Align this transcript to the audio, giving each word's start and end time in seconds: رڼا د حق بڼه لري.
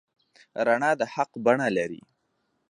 رڼا 0.67 0.91
د 0.99 1.01
حق 1.13 1.31
بڼه 1.45 1.67
لري. 1.77 2.01